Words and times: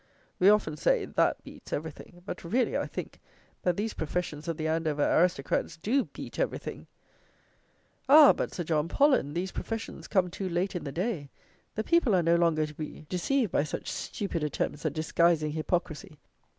We 0.39 0.49
often 0.49 0.77
say, 0.77 1.05
"that 1.05 1.43
beats 1.43 1.71
everything;" 1.71 2.23
but 2.25 2.43
really, 2.43 2.75
I 2.75 2.87
think, 2.87 3.19
that 3.61 3.77
these 3.77 3.93
professions 3.93 4.47
of 4.47 4.57
the 4.57 4.67
Andover 4.67 5.03
aristocrats 5.03 5.77
do 5.77 6.05
"beat 6.05 6.39
everything." 6.39 6.87
Ah! 8.09 8.33
but, 8.33 8.51
Sir 8.51 8.63
John 8.63 8.87
Pollen, 8.87 9.35
these 9.35 9.51
professions 9.51 10.07
come 10.07 10.31
too 10.31 10.49
late 10.49 10.75
in 10.75 10.85
the 10.85 10.91
day: 10.91 11.29
the 11.75 11.83
people 11.83 12.15
are 12.15 12.23
no 12.23 12.35
longer 12.35 12.65
to 12.65 12.73
be 12.73 13.05
deceived 13.09 13.51
by 13.51 13.63
such 13.63 13.91
stupid 13.91 14.41
attempts 14.43 14.87
at 14.87 14.93
disguising 14.93 15.51
hypocrisy. 15.51 16.17